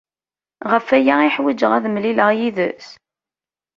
[0.71, 2.87] Ɣef waya i ḥwajeɣ ad mlileɣ yid-s?